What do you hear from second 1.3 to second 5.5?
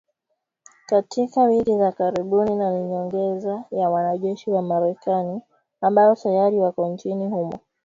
wiki za karibuni na ni nyongeza ya wanajeshi wa Marekani